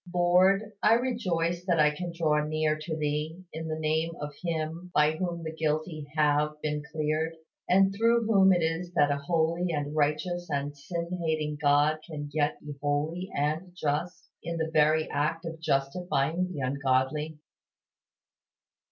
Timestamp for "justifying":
15.61-16.51